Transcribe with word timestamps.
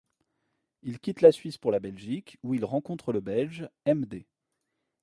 Ils 0.81 0.99
quittent 0.99 1.21
la 1.21 1.31
Suisse 1.31 1.59
pour 1.59 1.69
la 1.71 1.79
Belgique, 1.79 2.39
où 2.41 2.55
ils 2.55 2.65
rencontrent 2.65 3.13
le 3.13 3.19
belge 3.21 3.69
Hem 3.85 4.03
Day. 4.07 4.25